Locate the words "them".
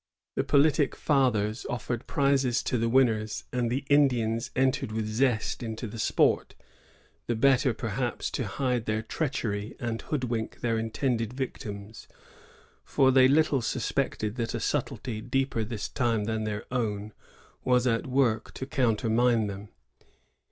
19.45-19.69